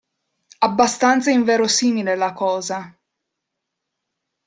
Abbastanza 0.67 1.29
inverosimile 1.37 2.15
la 2.15 2.33
cosa. 2.33 2.81